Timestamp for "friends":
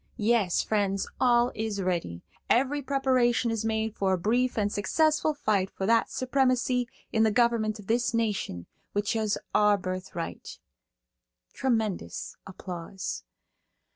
0.63-1.07